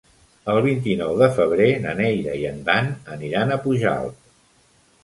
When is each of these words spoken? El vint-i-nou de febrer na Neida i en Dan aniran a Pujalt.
El 0.53 0.61
vint-i-nou 0.67 1.13
de 1.19 1.27
febrer 1.35 1.69
na 1.85 1.93
Neida 2.01 2.35
i 2.41 2.49
en 2.55 2.59
Dan 2.71 2.91
aniran 3.19 3.59
a 3.59 3.61
Pujalt. 3.69 4.31